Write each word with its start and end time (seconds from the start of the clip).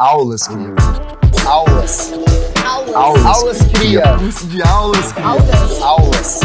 Aulas, 0.00 0.48
cria. 0.48 0.74
Aulas. 1.46 2.10
Aulas. 2.64 2.94
Aulas. 2.94 3.26
Aulas 3.26 3.58
cria. 3.70 4.02
Curso 4.18 4.48
de 4.48 4.62
aulas, 4.62 5.12
cria. 5.12 5.26
Aulas. 5.26 5.82
Aulas. 5.82 6.40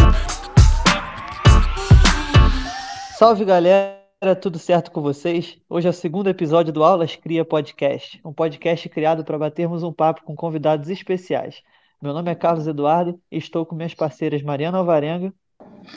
Salve 3.18 3.46
galera, 3.46 4.36
tudo 4.42 4.60
certo 4.60 4.92
com 4.92 5.02
vocês? 5.02 5.58
Hoje 5.70 5.88
é 5.88 5.90
o 5.90 5.94
segundo 5.94 6.30
episódio 6.30 6.74
do 6.74 6.84
Aulas 6.84 7.16
Cria 7.16 7.46
Podcast, 7.46 8.20
um 8.26 8.34
podcast 8.34 8.90
criado 8.90 9.24
para 9.24 9.38
batermos 9.38 9.84
um 9.84 9.94
papo 9.94 10.26
com 10.26 10.36
convidados 10.36 10.90
especiais. 10.90 11.64
Meu 12.02 12.12
nome 12.12 12.30
é 12.30 12.36
Carlos 12.36 12.68
Eduardo 12.68 13.18
e 13.32 13.38
estou 13.38 13.66
com 13.66 13.74
minhas 13.74 13.94
parceiras 13.94 14.42
Mariana 14.42 14.80
Alvarenga 14.80 15.34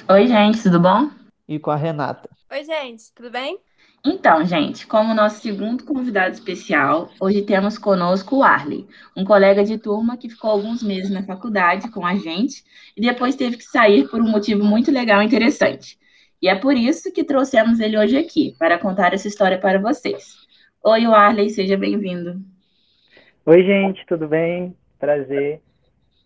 Oi, 0.08 0.28
gente, 0.28 0.62
tudo 0.62 0.78
bom? 0.78 1.10
e 1.48 1.58
com 1.58 1.72
a 1.72 1.76
Renata. 1.76 2.30
Oi, 2.52 2.62
gente, 2.62 3.12
tudo 3.12 3.32
bem? 3.32 3.58
Então, 4.04 4.44
gente, 4.44 4.86
como 4.86 5.12
nosso 5.12 5.40
segundo 5.40 5.84
convidado 5.84 6.32
especial, 6.32 7.10
hoje 7.20 7.42
temos 7.42 7.76
conosco 7.76 8.36
o 8.36 8.42
Arley, 8.42 8.86
um 9.16 9.24
colega 9.24 9.64
de 9.64 9.76
turma 9.76 10.16
que 10.16 10.28
ficou 10.28 10.50
alguns 10.50 10.82
meses 10.82 11.10
na 11.10 11.22
faculdade 11.24 11.90
com 11.90 12.06
a 12.06 12.14
gente 12.14 12.62
e 12.96 13.00
depois 13.00 13.34
teve 13.34 13.56
que 13.56 13.64
sair 13.64 14.08
por 14.08 14.20
um 14.20 14.30
motivo 14.30 14.64
muito 14.64 14.90
legal 14.90 15.20
e 15.20 15.26
interessante. 15.26 15.98
E 16.40 16.48
é 16.48 16.54
por 16.54 16.74
isso 16.74 17.12
que 17.12 17.24
trouxemos 17.24 17.80
ele 17.80 17.98
hoje 17.98 18.16
aqui, 18.16 18.54
para 18.58 18.78
contar 18.78 19.12
essa 19.12 19.26
história 19.26 19.58
para 19.58 19.80
vocês. 19.80 20.36
Oi, 20.84 21.04
Arley, 21.04 21.50
seja 21.50 21.76
bem-vindo. 21.76 22.40
Oi, 23.44 23.64
gente, 23.64 24.06
tudo 24.06 24.28
bem? 24.28 24.76
Prazer. 24.98 25.60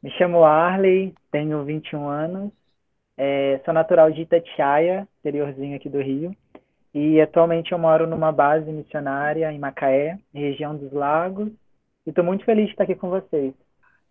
Me 0.02 0.11
chamo 0.12 0.45
Arley, 0.45 1.14
tenho 1.30 1.64
21 1.64 2.06
anos, 2.06 2.52
é, 3.16 3.61
sou 3.64 3.73
natural 3.73 4.11
de 4.11 4.23
Itatiaia, 4.23 5.09
interiorzinho 5.20 5.77
aqui 5.77 5.89
do 5.89 6.02
Rio, 6.02 6.36
e 6.95 7.20
atualmente 7.20 7.73
eu 7.73 7.78
moro 7.78 8.06
numa 8.06 8.30
base 8.30 8.70
missionária 8.70 9.50
em 9.50 9.59
Macaé, 9.59 10.19
região 10.34 10.77
dos 10.77 10.92
Lagos, 10.92 11.48
e 12.06 12.10
estou 12.10 12.24
muito 12.24 12.45
feliz 12.45 12.66
de 12.66 12.73
estar 12.73 12.84
aqui 12.84 12.95
com 12.95 13.09
vocês. 13.09 13.55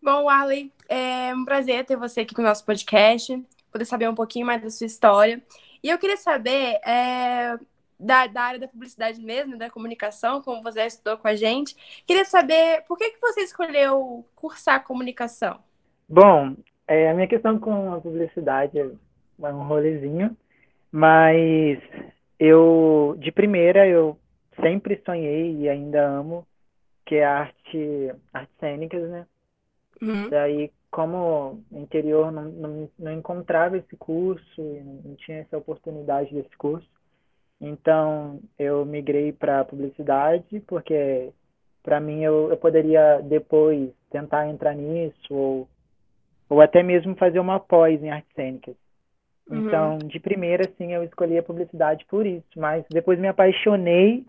Bom, 0.02 0.28
Arley, 0.28 0.72
é 0.90 1.34
um 1.36 1.46
prazer 1.46 1.86
ter 1.86 1.96
você 1.96 2.22
aqui 2.22 2.36
no 2.38 2.44
nosso 2.44 2.66
podcast, 2.66 3.40
poder 3.72 3.86
saber 3.86 4.10
um 4.10 4.16
pouquinho 4.16 4.46
mais 4.46 4.62
da 4.62 4.70
sua 4.70 4.88
história. 4.88 5.42
E 5.84 5.90
eu 5.90 6.00
queria 6.00 6.18
saber 6.18 6.80
é, 6.84 7.58
da, 8.00 8.26
da 8.26 8.42
área 8.42 8.60
da 8.60 8.68
publicidade 8.68 9.22
mesmo, 9.22 9.58
da 9.58 9.70
comunicação, 9.70 10.42
como 10.42 10.64
você 10.64 10.86
estudou 10.86 11.18
com 11.18 11.28
a 11.28 11.36
gente. 11.36 11.76
Queria 12.06 12.26
saber 12.26 12.84
por 12.88 12.98
que, 12.98 13.12
que 13.12 13.22
você 13.22 13.42
escolheu 13.42 14.26
cursar 14.36 14.84
comunicação? 14.84 15.60
Bom, 16.10 16.56
é, 16.88 17.10
a 17.10 17.14
minha 17.14 17.28
questão 17.28 17.60
com 17.60 17.94
a 17.94 18.02
publicidade 18.02 18.80
é 18.80 19.54
um 19.54 19.64
rolezinho, 19.64 20.36
mas 20.92 21.80
eu, 22.44 23.16
de 23.20 23.32
primeira, 23.32 23.88
eu 23.88 24.18
sempre 24.60 25.00
sonhei 25.06 25.58
e 25.58 25.70
ainda 25.70 26.04
amo, 26.04 26.44
que 27.06 27.14
é 27.18 27.24
arte, 27.24 28.12
artes 28.34 28.58
cênicas, 28.60 29.08
né? 29.12 29.28
Uhum. 30.02 30.28
Daí, 30.28 30.72
como 30.90 31.62
interior 31.72 32.32
não, 32.32 32.46
não, 32.46 32.90
não 32.98 33.12
encontrava 33.12 33.78
esse 33.78 33.96
curso, 33.96 34.60
e 34.60 34.82
não, 34.82 34.94
não 35.06 35.16
tinha 35.18 35.38
essa 35.38 35.56
oportunidade 35.56 36.34
desse 36.34 36.58
curso, 36.58 36.90
então 37.62 38.40
eu 38.58 38.84
migrei 38.88 39.32
para 39.32 39.64
publicidade, 39.64 40.62
porque 40.62 41.30
para 41.84 42.00
mim 42.00 42.24
eu, 42.24 42.50
eu 42.50 42.58
poderia 42.58 43.22
depois 43.22 43.92
tentar 44.10 44.50
entrar 44.50 44.74
nisso, 44.74 45.32
ou, 45.32 45.70
ou 46.50 46.60
até 46.60 46.82
mesmo 46.82 47.16
fazer 47.18 47.40
uma 47.40 47.60
pós 47.60 48.02
em 48.02 48.10
artes 48.10 48.34
cênicas. 48.34 48.76
Uhum. 49.52 49.68
Então, 49.68 49.98
de 49.98 50.20
primeira, 50.20 50.64
sim, 50.78 50.94
eu 50.94 51.04
escolhi 51.04 51.38
a 51.38 51.44
publicidade 51.44 52.06
por 52.06 52.26
isso, 52.26 52.48
mas 52.56 52.86
depois 52.90 53.20
me 53.20 53.28
apaixonei, 53.28 54.26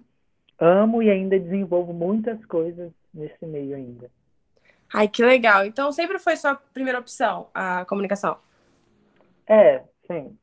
amo 0.59 1.03
e 1.03 1.09
ainda 1.09 1.39
desenvolvo 1.39 1.93
muitas 1.93 2.45
coisas 2.47 2.91
nesse 3.15 3.47
meio 3.47 3.77
ainda. 3.77 4.11
Ai, 4.93 5.09
que 5.09 5.25
legal. 5.25 5.65
Então 5.65 5.91
sempre 5.93 6.19
foi 6.19 6.37
sua 6.37 6.55
primeira 6.55 6.99
opção, 6.99 7.49
a 7.55 7.85
comunicação. 7.85 8.37
É, 9.47 9.83
sim. 10.07 10.37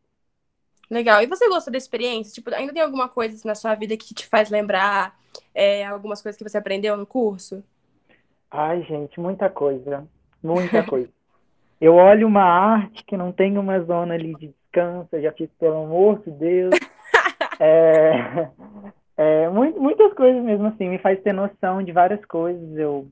Legal. 0.90 1.22
E 1.22 1.28
você 1.28 1.48
gostou 1.48 1.72
da 1.72 1.78
experiência? 1.78 2.34
Tipo, 2.34 2.54
ainda 2.56 2.74
tem 2.74 2.82
alguma 2.82 3.08
coisa 3.08 3.36
assim, 3.36 3.48
na 3.48 3.56
sua 3.56 3.76
vida 3.76 3.96
que 3.96 4.14
te 4.14 4.26
faz 4.26 4.50
lembrar 4.50 5.20
é, 5.54 5.86
algumas 5.86 6.22
coisas 6.22 6.38
que 6.38 6.48
você 6.48 6.58
aprendeu 6.58 6.98
no 6.98 7.06
curso? 7.06 7.64
Ai, 8.50 8.82
gente, 8.84 9.20
muita 9.20 9.50
coisa, 9.50 10.08
muita 10.42 10.82
coisa. 10.84 11.10
Eu 11.80 11.96
olho 11.96 12.28
uma 12.28 12.44
arte 12.44 13.04
que 13.06 13.16
não 13.16 13.32
tem 13.32 13.58
uma 13.58 13.80
zona 13.82 14.16
ali 14.16 14.36
de 14.36 14.54
eu 14.74 15.22
já 15.22 15.32
fico, 15.32 15.54
pelo 15.60 15.84
amor 15.84 16.20
de 16.24 16.32
Deus. 16.32 16.72
É, 17.62 18.50
é, 19.18 19.50
mu- 19.50 19.78
muitas 19.82 20.14
coisas 20.14 20.42
mesmo 20.42 20.68
assim, 20.68 20.88
me 20.88 20.98
faz 20.98 21.22
ter 21.22 21.34
noção 21.34 21.84
de 21.84 21.92
várias 21.92 22.24
coisas. 22.24 22.78
Eu, 22.78 23.06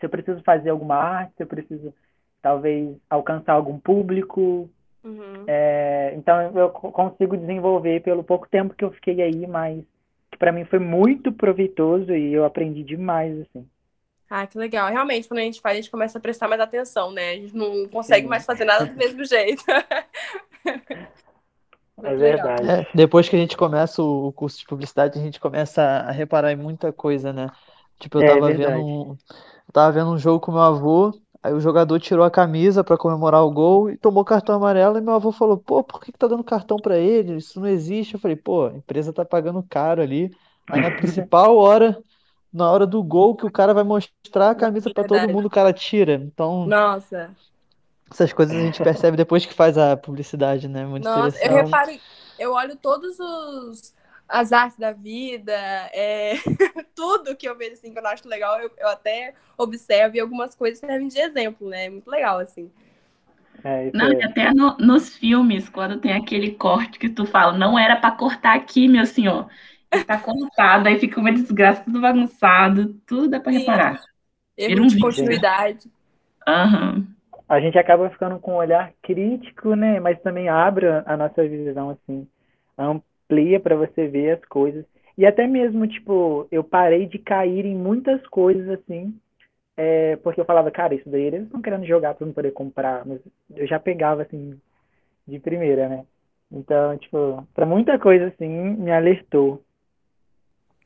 se 0.00 0.04
eu 0.04 0.10
preciso 0.10 0.42
fazer 0.42 0.70
alguma 0.70 0.96
arte, 0.96 1.32
se 1.36 1.44
eu 1.44 1.46
preciso 1.46 1.94
talvez 2.42 2.96
alcançar 3.08 3.52
algum 3.52 3.78
público, 3.78 4.68
Uhum. 5.04 5.44
é, 5.46 6.12
então 6.16 6.58
eu 6.58 6.70
co- 6.70 6.90
consigo 6.90 7.36
desenvolver 7.36 8.00
pelo 8.02 8.24
pouco 8.24 8.48
tempo 8.48 8.74
que 8.74 8.84
eu 8.84 8.90
fiquei 8.90 9.22
aí, 9.22 9.46
mas 9.46 9.84
que 10.32 10.38
para 10.38 10.50
mim 10.50 10.64
foi 10.64 10.80
muito 10.80 11.30
proveitoso 11.30 12.12
e 12.12 12.32
eu 12.34 12.44
aprendi 12.44 12.82
demais 12.82 13.42
assim. 13.42 13.64
Ah, 14.28 14.46
que 14.46 14.58
legal. 14.58 14.90
Realmente, 14.90 15.28
quando 15.28 15.38
a 15.38 15.42
gente 15.42 15.60
faz, 15.60 15.78
a 15.78 15.80
gente 15.80 15.90
começa 15.90 16.18
a 16.18 16.20
prestar 16.20 16.48
mais 16.48 16.60
atenção, 16.60 17.12
né? 17.12 17.30
A 17.30 17.36
gente 17.36 17.54
não 17.56 17.88
consegue 17.88 18.26
Sim. 18.26 18.28
mais 18.28 18.44
fazer 18.44 18.64
nada 18.64 18.86
do 18.86 18.94
mesmo 18.96 19.24
jeito. 19.24 19.64
É 22.02 22.14
verdade. 22.14 22.68
É, 22.68 22.86
depois 22.94 23.28
que 23.28 23.36
a 23.36 23.38
gente 23.38 23.56
começa 23.56 24.02
o 24.02 24.32
curso 24.32 24.58
de 24.58 24.66
publicidade, 24.66 25.18
a 25.18 25.22
gente 25.22 25.40
começa 25.40 25.82
a 25.82 26.10
reparar 26.10 26.52
em 26.52 26.56
muita 26.56 26.92
coisa, 26.92 27.32
né? 27.32 27.50
Tipo, 27.98 28.18
eu 28.18 28.22
É 28.22 28.24
tava 28.24 28.40
verdade. 28.40 28.56
vendo 28.60 28.78
um, 28.84 29.10
eu 29.12 29.72
tava 29.72 29.92
vendo 29.92 30.10
um 30.10 30.18
jogo 30.18 30.40
com 30.40 30.52
meu 30.52 30.60
avô, 30.60 31.12
aí 31.42 31.54
o 31.54 31.60
jogador 31.60 31.98
tirou 31.98 32.24
a 32.24 32.30
camisa 32.30 32.84
pra 32.84 32.98
comemorar 32.98 33.42
o 33.44 33.50
gol 33.50 33.90
e 33.90 33.96
tomou 33.96 34.24
cartão 34.24 34.54
amarelo, 34.56 34.98
e 34.98 35.00
meu 35.00 35.14
avô 35.14 35.32
falou, 35.32 35.56
pô, 35.58 35.82
por 35.82 36.00
que 36.00 36.12
que 36.12 36.18
tá 36.18 36.28
dando 36.28 36.44
cartão 36.44 36.76
pra 36.76 36.98
ele? 36.98 37.36
Isso 37.36 37.58
não 37.60 37.66
existe. 37.68 38.14
Eu 38.14 38.20
falei, 38.20 38.36
pô, 38.36 38.66
a 38.66 38.74
empresa 38.74 39.12
tá 39.12 39.24
pagando 39.24 39.62
caro 39.62 40.02
ali, 40.02 40.30
aí 40.68 40.80
na 40.80 40.90
principal 40.90 41.56
hora, 41.56 41.98
na 42.52 42.70
hora 42.70 42.86
do 42.86 43.02
gol, 43.02 43.36
que 43.36 43.46
o 43.46 43.50
cara 43.50 43.74
vai 43.74 43.84
mostrar 43.84 44.50
a 44.50 44.54
camisa 44.54 44.90
pra 44.90 45.04
todo 45.04 45.28
mundo, 45.28 45.46
o 45.46 45.50
cara 45.50 45.72
tira. 45.72 46.14
Então, 46.14 46.74
Nossa, 46.74 47.34
essas 48.10 48.32
coisas 48.32 48.56
a 48.56 48.60
gente 48.64 48.80
percebe 48.80 49.16
depois 49.16 49.44
que 49.46 49.54
faz 49.54 49.76
a 49.78 49.96
publicidade, 49.96 50.68
né? 50.68 50.84
Muito 50.86 51.10
nossa, 51.10 51.38
eu 51.44 51.52
reparo, 51.52 51.90
eu 52.38 52.52
olho 52.52 52.76
todos 52.76 53.18
os 53.20 53.94
as 54.28 54.50
artes 54.52 54.76
da 54.76 54.90
vida, 54.92 55.52
é, 55.92 56.34
tudo 56.96 57.36
que 57.36 57.48
eu 57.48 57.56
vejo 57.56 57.74
assim 57.74 57.92
que 57.92 57.98
eu 57.98 58.02
não 58.02 58.10
acho 58.10 58.28
legal, 58.28 58.60
eu, 58.60 58.70
eu 58.76 58.88
até 58.88 59.34
observo 59.56 60.16
e 60.16 60.20
algumas 60.20 60.52
coisas 60.54 60.80
servem 60.80 61.06
de 61.08 61.20
exemplo, 61.20 61.68
né? 61.68 61.84
É 61.86 61.90
muito 61.90 62.10
legal, 62.10 62.38
assim. 62.40 62.68
É, 63.64 63.88
Não, 63.92 64.08
e 64.08 64.16
é. 64.20 64.26
até 64.26 64.52
no- 64.52 64.76
nos 64.78 65.16
filmes, 65.16 65.68
quando 65.68 66.00
tem 66.00 66.12
aquele 66.12 66.52
corte 66.52 66.98
que 66.98 67.08
tu 67.08 67.24
fala, 67.26 67.56
não 67.56 67.78
era 67.78 67.96
para 67.96 68.10
cortar 68.16 68.54
aqui, 68.56 68.86
meu 68.88 69.06
senhor. 69.06 69.48
Tá 69.90 70.18
cortado, 70.18 70.88
aí 70.88 70.98
fica 70.98 71.20
uma 71.20 71.32
desgraça, 71.32 71.84
tudo 71.84 72.00
bagunçado, 72.00 72.94
tudo 73.06 73.28
dá 73.28 73.40
para 73.40 73.52
Sim. 73.52 73.58
reparar. 73.58 74.00
Erro 74.56 74.84
um 74.84 74.86
de 74.86 74.96
né? 74.96 75.00
continuidade. 75.00 75.90
Aham. 76.46 77.06
A 77.48 77.60
gente 77.60 77.78
acaba 77.78 78.10
ficando 78.10 78.38
com 78.40 78.52
um 78.52 78.56
olhar 78.56 78.92
crítico, 79.02 79.74
né? 79.74 80.00
Mas 80.00 80.20
também 80.22 80.48
abre 80.48 80.86
a 80.88 81.16
nossa 81.16 81.46
visão, 81.46 81.90
assim, 81.90 82.26
amplia 82.76 83.60
para 83.60 83.76
você 83.76 84.08
ver 84.08 84.38
as 84.38 84.44
coisas. 84.46 84.84
E 85.16 85.24
até 85.24 85.46
mesmo, 85.46 85.86
tipo, 85.86 86.46
eu 86.50 86.62
parei 86.64 87.06
de 87.06 87.18
cair 87.18 87.64
em 87.64 87.74
muitas 87.74 88.24
coisas, 88.28 88.68
assim, 88.68 89.18
é, 89.76 90.16
porque 90.16 90.40
eu 90.40 90.44
falava, 90.46 90.70
cara, 90.70 90.94
isso 90.94 91.08
daí 91.10 91.22
eles 91.24 91.44
estão 91.44 91.62
querendo 91.62 91.86
jogar 91.86 92.14
para 92.14 92.26
não 92.26 92.34
poder 92.34 92.52
comprar, 92.52 93.06
mas 93.06 93.20
eu 93.54 93.66
já 93.66 93.80
pegava, 93.80 94.22
assim, 94.22 94.60
de 95.26 95.40
primeira, 95.40 95.88
né? 95.88 96.06
Então, 96.52 96.98
tipo, 96.98 97.46
para 97.54 97.66
muita 97.66 97.98
coisa, 97.98 98.28
assim, 98.28 98.48
me 98.48 98.92
alertou. 98.92 99.64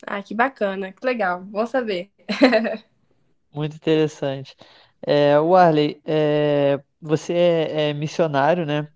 Ah, 0.07 0.23
que 0.23 0.35
bacana, 0.35 0.93
que 0.93 1.05
legal, 1.05 1.43
bom 1.43 1.67
saber. 1.67 2.11
Muito 3.53 3.77
interessante. 3.77 4.57
É, 5.03 5.39
Warley, 5.39 6.01
é, 6.05 6.81
você 7.01 7.33
é, 7.33 7.91
é 7.91 7.95
missionário, 7.95 8.65
né? 8.67 8.89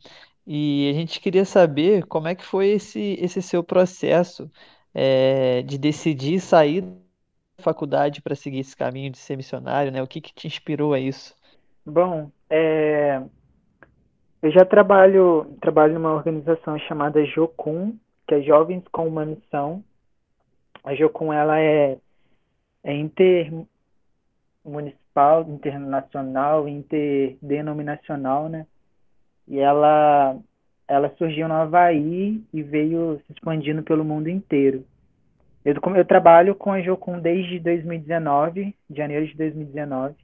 E 0.46 0.90
a 0.90 0.92
gente 0.92 1.20
queria 1.20 1.44
saber 1.44 2.04
como 2.06 2.28
é 2.28 2.34
que 2.34 2.44
foi 2.44 2.68
esse, 2.68 3.16
esse 3.20 3.40
seu 3.40 3.64
processo 3.64 4.50
é, 4.94 5.62
de 5.62 5.78
decidir 5.78 6.40
sair 6.40 6.82
da 6.82 6.94
faculdade 7.62 8.20
para 8.22 8.34
seguir 8.34 8.60
esse 8.60 8.76
caminho 8.76 9.10
de 9.10 9.18
ser 9.18 9.36
missionário, 9.36 9.90
né? 9.90 10.02
O 10.02 10.06
que 10.06 10.20
que 10.20 10.34
te 10.34 10.46
inspirou 10.46 10.92
a 10.92 11.00
isso? 11.00 11.34
Bom, 11.86 12.30
é, 12.50 13.22
eu 14.42 14.50
já 14.50 14.64
trabalho, 14.64 15.56
trabalho 15.60 15.94
numa 15.94 16.12
organização 16.12 16.78
chamada 16.80 17.24
Jocum, 17.24 17.96
que 18.28 18.34
é 18.34 18.42
Jovens 18.42 18.84
com 18.92 19.08
uma 19.08 19.24
Missão. 19.24 19.82
A 20.84 20.94
Jocum, 20.94 21.32
ela 21.32 21.58
é, 21.58 21.98
é 22.84 22.94
intermunicipal, 22.94 25.42
internacional, 25.48 26.68
interdenominacional, 26.68 28.50
né? 28.50 28.66
E 29.48 29.58
ela, 29.58 30.36
ela 30.86 31.08
surgiu 31.16 31.48
no 31.48 31.54
Havaí 31.54 32.44
e 32.52 32.62
veio 32.62 33.20
se 33.26 33.32
expandindo 33.32 33.82
pelo 33.82 34.04
mundo 34.04 34.28
inteiro. 34.28 34.84
Eu, 35.64 35.74
eu 35.96 36.04
trabalho 36.04 36.54
com 36.54 36.72
a 36.72 36.82
Jocum 36.82 37.18
desde 37.18 37.58
2019, 37.58 38.76
janeiro 38.90 39.26
de 39.26 39.34
2019. 39.34 40.14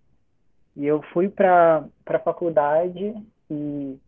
E 0.77 0.87
eu 0.87 1.03
fui 1.15 1.29
para 1.29 1.85
a 2.07 2.19
faculdade 2.19 3.15
e 3.51 3.99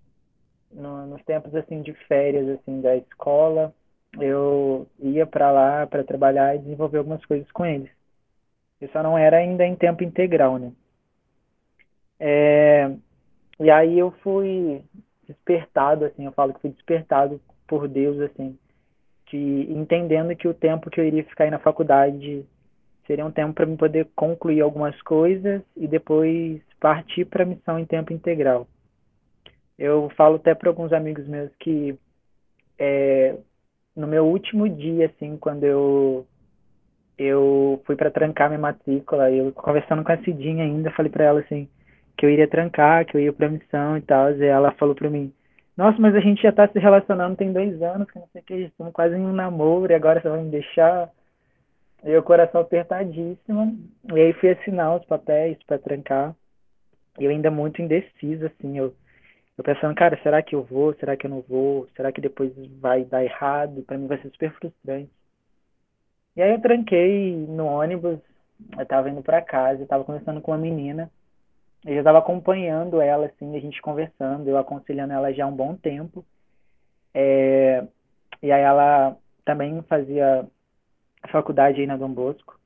no, 0.70 1.06
nos 1.06 1.22
tempos 1.24 1.54
assim 1.54 1.82
de 1.82 1.92
férias 2.06 2.48
assim 2.48 2.80
da 2.80 2.96
escola, 2.96 3.74
eu 4.20 4.86
ia 4.98 5.26
para 5.26 5.50
lá 5.50 5.86
para 5.86 6.04
trabalhar 6.04 6.54
e 6.54 6.58
desenvolver 6.58 6.98
algumas 6.98 7.24
coisas 7.24 7.50
com 7.52 7.64
eles. 7.64 7.90
Eu 8.80 8.88
só 8.88 9.02
não 9.02 9.16
era 9.16 9.38
ainda 9.38 9.64
em 9.64 9.76
tempo 9.76 10.02
integral, 10.02 10.58
né? 10.58 10.72
É, 12.18 12.90
e 13.58 13.70
aí 13.70 13.98
eu 13.98 14.10
fui 14.22 14.82
despertado, 15.26 16.04
assim, 16.04 16.26
eu 16.26 16.32
falo 16.32 16.54
que 16.54 16.60
fui 16.60 16.70
despertado 16.70 17.40
por 17.66 17.88
Deus, 17.88 18.18
assim, 18.20 18.58
de 19.30 19.72
entendendo 19.72 20.34
que 20.36 20.46
o 20.46 20.54
tempo 20.54 20.90
que 20.90 21.00
eu 21.00 21.04
iria 21.04 21.24
ficar 21.24 21.44
aí 21.44 21.50
na 21.50 21.58
faculdade 21.58 22.44
seria 23.06 23.24
um 23.24 23.30
tempo 23.30 23.54
para 23.54 23.66
me 23.66 23.76
poder 23.76 24.08
concluir 24.14 24.60
algumas 24.60 25.00
coisas 25.02 25.62
e 25.76 25.88
depois 25.88 26.60
partir 26.80 27.24
para 27.24 27.44
a 27.44 27.46
missão 27.46 27.78
em 27.78 27.86
tempo 27.86 28.12
integral. 28.12 28.66
Eu 29.78 30.10
falo 30.16 30.36
até 30.36 30.54
para 30.54 30.68
alguns 30.68 30.92
amigos 30.92 31.26
meus 31.26 31.50
que 31.56 31.98
é, 32.78 33.36
no 33.96 34.06
meu 34.06 34.26
último 34.26 34.68
dia, 34.68 35.06
assim, 35.06 35.36
quando 35.36 35.64
eu 35.64 36.26
eu 37.18 37.80
fui 37.86 37.94
para 37.94 38.10
trancar 38.10 38.48
minha 38.48 38.58
matrícula, 38.60 39.30
eu 39.30 39.52
conversando 39.52 40.02
com 40.02 40.12
a 40.12 40.18
Cidinha 40.18 40.64
ainda, 40.64 40.90
falei 40.92 41.10
para 41.10 41.24
ela 41.24 41.40
assim 41.40 41.68
que 42.16 42.26
eu 42.26 42.30
iria 42.30 42.48
trancar, 42.48 43.04
que 43.06 43.16
eu 43.16 43.20
ia 43.20 43.32
para 43.32 43.48
missão 43.48 43.96
e 43.96 44.02
tal, 44.02 44.32
e 44.32 44.44
ela 44.44 44.72
falou 44.72 44.94
para 44.94 45.10
mim: 45.10 45.32
"Nossa, 45.76 45.98
mas 46.00 46.14
a 46.14 46.20
gente 46.20 46.42
já 46.42 46.50
está 46.50 46.68
se 46.68 46.78
relacionando 46.78 47.36
tem 47.36 47.52
dois 47.52 47.80
anos, 47.82 48.10
que 48.10 48.18
não 48.18 48.28
sei 48.32 48.42
o 48.42 48.44
que, 48.44 48.54
estamos 48.54 48.92
quase 48.92 49.14
em 49.16 49.26
um 49.26 49.32
namoro 49.32 49.90
e 49.92 49.94
agora 49.94 50.20
você 50.20 50.28
vai 50.28 50.42
me 50.42 50.50
deixar?" 50.50 51.10
E 52.04 52.16
o 52.16 52.22
coração 52.22 52.60
apertadíssimo, 52.60 53.78
e 54.12 54.20
aí 54.20 54.32
fui 54.34 54.50
assinar 54.50 54.96
os 54.96 55.04
papéis 55.04 55.56
para 55.64 55.78
trancar. 55.78 56.34
Eu 57.18 57.30
ainda 57.30 57.50
muito 57.50 57.80
indeciso 57.80 58.46
assim, 58.46 58.78
eu 58.78 58.92
eu 59.56 59.64
pensando, 59.64 59.94
cara, 59.94 60.18
será 60.22 60.42
que 60.42 60.54
eu 60.54 60.62
vou? 60.62 60.94
Será 60.94 61.16
que 61.16 61.26
eu 61.26 61.30
não 61.30 61.42
vou? 61.42 61.86
Será 61.94 62.10
que 62.10 62.20
depois 62.20 62.52
vai 62.80 63.04
dar 63.04 63.22
errado? 63.22 63.82
Para 63.82 63.98
mim 63.98 64.06
vai 64.06 64.18
ser 64.18 64.30
super 64.30 64.52
frustrante. 64.54 65.10
E 66.34 66.42
aí 66.42 66.52
eu 66.52 66.60
tranquei 66.60 67.36
no 67.36 67.66
ônibus, 67.66 68.18
eu 68.78 68.86
tava 68.86 69.10
indo 69.10 69.22
para 69.22 69.42
casa, 69.42 69.82
eu 69.82 69.86
tava 69.86 70.04
conversando 70.04 70.40
com 70.40 70.52
uma 70.52 70.58
menina. 70.58 71.10
Eu 71.84 71.96
já 71.96 72.02
tava 72.02 72.18
acompanhando 72.18 73.00
ela, 73.00 73.26
assim, 73.26 73.54
a 73.56 73.60
gente 73.60 73.82
conversando, 73.82 74.48
eu 74.48 74.56
aconselhando 74.56 75.12
ela 75.12 75.32
já 75.32 75.44
há 75.44 75.48
um 75.48 75.56
bom 75.56 75.74
tempo. 75.74 76.24
É... 77.12 77.84
E 78.42 78.50
aí 78.50 78.62
ela 78.62 79.16
também 79.44 79.82
fazia 79.82 80.46
faculdade 81.30 81.80
aí 81.80 81.86
na 81.86 81.96
Dom 81.96 82.12
Bosco. 82.12 82.58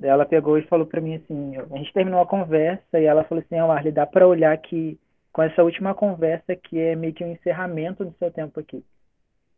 Ela 0.00 0.26
pegou 0.26 0.58
e 0.58 0.66
falou 0.66 0.86
para 0.86 1.00
mim 1.00 1.16
assim, 1.16 1.56
a 1.56 1.76
gente 1.76 1.92
terminou 1.92 2.20
a 2.20 2.26
conversa 2.26 2.98
e 2.98 3.04
ela 3.04 3.24
falou 3.24 3.42
assim, 3.44 3.60
oh, 3.60 3.70
Arley, 3.70 3.92
dá 3.92 4.06
para 4.06 4.26
olhar 4.26 4.56
que 4.58 4.98
com 5.32 5.42
essa 5.42 5.62
última 5.62 5.94
conversa 5.94 6.56
que 6.56 6.78
é 6.78 6.96
meio 6.96 7.14
que 7.14 7.24
um 7.24 7.32
encerramento 7.32 8.04
do 8.04 8.14
seu 8.18 8.30
tempo 8.30 8.58
aqui. 8.60 8.84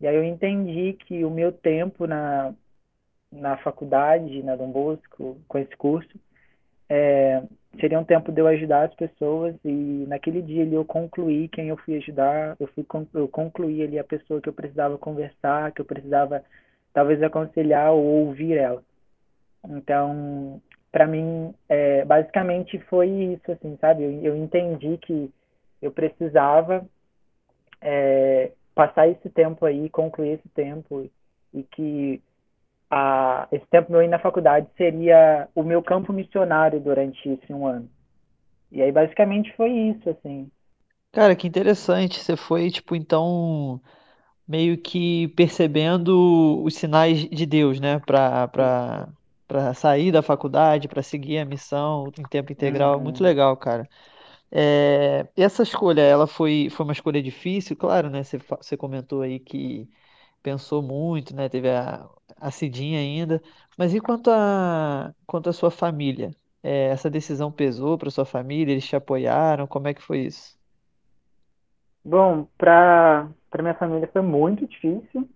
E 0.00 0.06
aí 0.06 0.16
eu 0.16 0.24
entendi 0.24 0.94
que 0.94 1.24
o 1.24 1.30
meu 1.30 1.52
tempo 1.52 2.06
na, 2.06 2.54
na 3.30 3.56
faculdade, 3.58 4.42
na 4.42 4.56
Dom 4.56 4.70
Bosco, 4.70 5.38
com 5.46 5.58
esse 5.58 5.76
curso, 5.76 6.18
é, 6.88 7.42
seria 7.78 8.00
um 8.00 8.04
tempo 8.04 8.32
de 8.32 8.40
eu 8.40 8.46
ajudar 8.48 8.88
as 8.88 8.94
pessoas 8.94 9.54
e 9.64 10.04
naquele 10.08 10.42
dia 10.42 10.62
ali 10.62 10.74
eu 10.74 10.84
concluí 10.84 11.48
quem 11.48 11.68
eu 11.68 11.76
fui 11.76 11.96
ajudar, 11.96 12.56
eu, 12.58 12.66
fui, 12.68 12.84
eu 13.14 13.28
concluí 13.28 13.82
ali 13.82 13.98
a 13.98 14.04
pessoa 14.04 14.40
que 14.40 14.48
eu 14.48 14.52
precisava 14.52 14.98
conversar, 14.98 15.70
que 15.72 15.80
eu 15.80 15.84
precisava 15.84 16.42
talvez 16.92 17.22
aconselhar 17.22 17.92
ou 17.92 18.26
ouvir 18.26 18.56
ela. 18.56 18.82
Então, 19.68 20.60
para 20.90 21.06
mim, 21.06 21.54
é, 21.68 22.04
basicamente 22.04 22.78
foi 22.88 23.08
isso, 23.08 23.52
assim, 23.52 23.76
sabe? 23.80 24.02
Eu, 24.02 24.22
eu 24.22 24.36
entendi 24.36 24.98
que 24.98 25.30
eu 25.82 25.92
precisava 25.92 26.86
é, 27.80 28.52
passar 28.74 29.08
esse 29.08 29.28
tempo 29.30 29.64
aí, 29.66 29.90
concluir 29.90 30.32
esse 30.38 30.48
tempo 30.50 31.10
e 31.52 31.62
que 31.64 32.22
a, 32.90 33.48
esse 33.52 33.66
tempo 33.68 33.90
meu 33.92 34.00
aí 34.00 34.08
na 34.08 34.18
faculdade 34.18 34.68
seria 34.76 35.48
o 35.54 35.62
meu 35.62 35.82
campo 35.82 36.12
missionário 36.12 36.80
durante 36.80 37.28
esse 37.28 37.52
um 37.52 37.66
ano. 37.66 37.90
E 38.72 38.82
aí 38.82 38.92
basicamente 38.92 39.54
foi 39.56 39.70
isso, 39.72 40.10
assim. 40.10 40.50
Cara, 41.12 41.34
que 41.34 41.46
interessante. 41.46 42.20
Você 42.20 42.36
foi, 42.36 42.70
tipo, 42.70 42.94
então, 42.94 43.80
meio 44.48 44.78
que 44.80 45.28
percebendo 45.30 46.62
os 46.64 46.74
sinais 46.76 47.28
de 47.28 47.46
Deus, 47.46 47.80
né? 47.80 48.00
Pra, 48.00 48.48
pra, 48.48 49.08
pra 49.48 49.74
sair 49.74 50.12
da 50.12 50.22
faculdade, 50.22 50.88
pra 50.88 51.02
seguir 51.02 51.38
a 51.38 51.44
missão 51.44 52.12
em 52.18 52.24
tempo 52.24 52.52
integral. 52.52 53.00
Muito 53.00 53.20
Uhum. 53.20 53.26
legal, 53.26 53.56
cara. 53.56 53.88
É, 54.52 55.28
essa 55.36 55.62
escolha, 55.62 56.00
ela 56.02 56.26
foi, 56.26 56.68
foi 56.70 56.84
uma 56.84 56.92
escolha 56.92 57.22
difícil, 57.22 57.76
claro, 57.76 58.10
né? 58.10 58.22
Você, 58.24 58.38
você 58.38 58.76
comentou 58.76 59.22
aí 59.22 59.38
que 59.40 59.88
pensou 60.42 60.82
muito, 60.82 61.34
né? 61.34 61.48
Teve 61.48 61.70
a, 61.70 62.08
a 62.36 62.50
Cidinha 62.50 63.00
ainda. 63.00 63.42
Mas 63.78 63.94
e 63.94 64.00
quanto 64.00 64.30
a, 64.30 65.14
quanto 65.26 65.50
à 65.50 65.52
sua 65.52 65.70
família? 65.70 66.34
É, 66.62 66.86
essa 66.88 67.10
decisão 67.10 67.52
pesou 67.52 67.98
para 67.98 68.10
sua 68.10 68.24
família? 68.26 68.72
Eles 68.72 68.86
te 68.86 68.96
apoiaram? 68.96 69.66
Como 69.66 69.88
é 69.88 69.94
que 69.94 70.02
foi 70.02 70.20
isso? 70.26 70.58
Bom, 72.04 72.46
para 72.58 73.28
para 73.50 73.62
minha 73.62 73.74
família 73.74 74.08
foi 74.12 74.22
muito 74.22 74.66
difícil, 74.66 75.28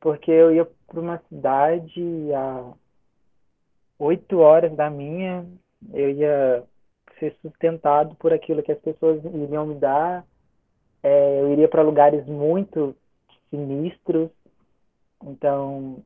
porque 0.00 0.30
eu 0.30 0.52
ia 0.54 0.66
para 0.86 1.00
uma 1.00 1.18
cidade 1.28 2.00
a 2.34 2.74
oito 3.98 4.38
horas 4.38 4.74
da 4.76 4.90
minha, 4.90 5.46
eu 5.92 6.10
ia 6.10 6.64
ser 7.22 7.36
sustentado 7.40 8.16
por 8.16 8.32
aquilo 8.32 8.62
que 8.62 8.72
as 8.72 8.80
pessoas 8.80 9.24
iriam 9.24 9.64
me 9.64 9.76
dar, 9.76 10.24
é, 11.02 11.40
eu 11.40 11.52
iria 11.52 11.68
para 11.68 11.82
lugares 11.82 12.26
muito 12.26 12.96
sinistros, 13.48 14.28
então, 15.24 16.02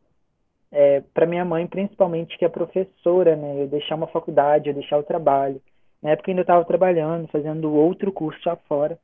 é, 0.70 1.00
para 1.14 1.26
minha 1.26 1.44
mãe, 1.44 1.66
principalmente, 1.66 2.36
que 2.36 2.44
é 2.44 2.48
professora, 2.48 3.34
né, 3.34 3.62
eu 3.62 3.68
deixar 3.68 3.94
uma 3.94 4.08
faculdade, 4.08 4.68
eu 4.68 4.74
deixar 4.74 4.98
o 4.98 5.02
trabalho. 5.02 5.60
Na 6.02 6.10
época 6.10 6.30
eu 6.30 6.32
ainda 6.32 6.42
estava 6.42 6.64
trabalhando, 6.64 7.28
fazendo 7.28 7.72
outro 7.72 8.12
curso 8.12 8.40
lá 8.46 8.56
fora. 8.68 8.98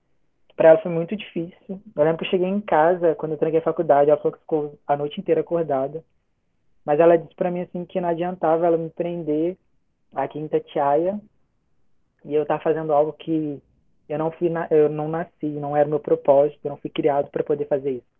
Para 0.54 0.70
ela 0.70 0.82
foi 0.82 0.92
muito 0.92 1.16
difícil. 1.16 1.80
Eu 1.96 2.04
lembro 2.04 2.18
que 2.18 2.26
eu 2.26 2.30
cheguei 2.30 2.46
em 2.46 2.60
casa, 2.60 3.14
quando 3.14 3.32
eu 3.32 3.38
tranquei 3.38 3.58
a 3.58 3.62
faculdade, 3.62 4.10
ela 4.10 4.18
falou 4.18 4.32
que 4.32 4.40
ficou 4.40 4.78
a 4.86 4.96
noite 4.96 5.18
inteira 5.18 5.40
acordada. 5.40 6.04
Mas 6.84 7.00
ela 7.00 7.16
disse 7.16 7.34
para 7.34 7.50
mim 7.50 7.62
assim 7.62 7.86
que 7.86 8.00
não 8.00 8.10
adiantava 8.10 8.66
ela 8.66 8.76
me 8.76 8.90
prender 8.90 9.56
aqui 10.14 10.38
em 10.38 10.44
Itatiaia 10.44 11.18
e 12.24 12.34
eu 12.34 12.42
estar 12.42 12.60
fazendo 12.60 12.92
algo 12.92 13.12
que 13.12 13.60
eu 14.08 14.18
não 14.18 14.30
fui 14.32 14.48
na, 14.48 14.66
eu 14.70 14.88
não 14.88 15.08
nasci, 15.08 15.46
não 15.46 15.76
era 15.76 15.88
meu 15.88 16.00
propósito, 16.00 16.60
eu 16.64 16.70
não 16.70 16.76
fui 16.76 16.90
criado 16.90 17.30
para 17.30 17.44
poder 17.44 17.66
fazer 17.66 17.92
isso. 17.92 18.12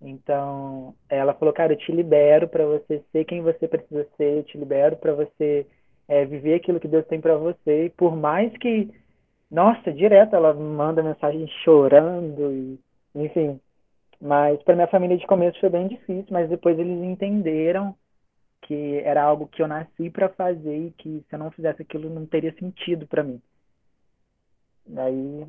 Então, 0.00 0.94
ela 1.08 1.34
falou, 1.34 1.52
cara, 1.52 1.72
eu 1.72 1.76
te 1.76 1.90
libero 1.90 2.46
para 2.48 2.64
você 2.64 3.02
ser 3.10 3.24
quem 3.24 3.42
você 3.42 3.66
precisa 3.66 4.06
ser, 4.16 4.38
eu 4.38 4.44
te 4.44 4.56
libero 4.56 4.96
para 4.96 5.12
você 5.12 5.66
é, 6.06 6.24
viver 6.24 6.54
aquilo 6.54 6.78
que 6.78 6.86
Deus 6.86 7.06
tem 7.06 7.20
para 7.20 7.36
você. 7.36 7.86
E 7.86 7.90
por 7.90 8.16
mais 8.16 8.56
que, 8.58 8.88
nossa, 9.50 9.92
direto 9.92 10.36
ela 10.36 10.54
manda 10.54 11.02
mensagem 11.02 11.48
chorando, 11.64 12.52
e, 12.52 12.78
enfim. 13.14 13.60
Mas 14.20 14.62
para 14.62 14.74
minha 14.74 14.86
família 14.86 15.16
de 15.16 15.26
começo 15.26 15.58
foi 15.60 15.68
bem 15.68 15.88
difícil, 15.88 16.26
mas 16.30 16.48
depois 16.48 16.78
eles 16.78 17.02
entenderam 17.02 17.94
que 18.62 19.00
era 19.04 19.22
algo 19.22 19.46
que 19.48 19.62
eu 19.62 19.68
nasci 19.68 20.10
para 20.10 20.28
fazer 20.28 20.76
e 20.76 20.90
que 20.92 21.24
se 21.28 21.34
eu 21.34 21.38
não 21.38 21.50
fizesse 21.50 21.82
aquilo 21.82 22.10
não 22.10 22.26
teria 22.26 22.54
sentido 22.54 23.06
para 23.06 23.22
mim. 23.22 23.40
Daí 24.86 25.46